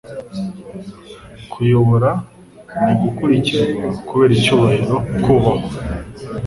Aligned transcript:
Kuyobokwa 1.51 2.09
ni 2.83 2.93
gukurikirwa 3.01 3.85
kubera 4.07 4.31
icyubahiro, 4.39 4.95
kubahwa. 5.23 5.71